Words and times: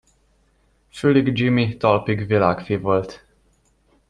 Fülig 0.89 1.33
Jimmy 1.39 1.77
talpig 1.77 2.27
világfi 2.27 2.77
volt. 2.77 3.25